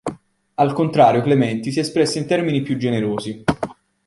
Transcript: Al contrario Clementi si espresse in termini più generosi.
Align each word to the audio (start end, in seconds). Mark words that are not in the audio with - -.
Al 0.55 0.73
contrario 0.73 1.21
Clementi 1.21 1.71
si 1.71 1.79
espresse 1.79 2.17
in 2.17 2.25
termini 2.25 2.63
più 2.63 2.75
generosi. 2.75 3.43